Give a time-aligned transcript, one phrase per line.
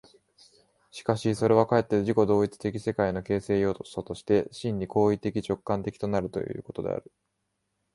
[0.89, 7.11] しかしそれはかえって自己同一的世界の形成要素として、真に行為的直観的となるということである。